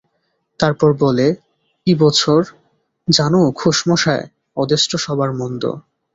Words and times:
তারপর 0.59 0.89
বলে, 0.99 1.27
ই 1.87 1.93
বছর, 1.95 2.41
জানো 3.07 3.39
ঘোষ 3.51 3.77
মশায়, 3.89 4.25
অদেষ্ট 4.57 4.91
সবার 4.95 5.29
মন্দ। 5.33 5.63